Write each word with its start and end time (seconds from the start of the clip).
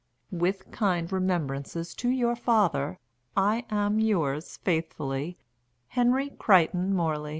With 0.31 0.71
kind 0.71 1.11
remembrances 1.11 1.93
to 1.93 2.09
your 2.09 2.35
father, 2.35 2.97
I 3.37 3.65
am, 3.69 3.99
yours 3.99 4.57
faithfully 4.57 5.37
HENRY 5.89 6.31
CRICHTON 6.39 6.95
MORLEY. 6.95 7.29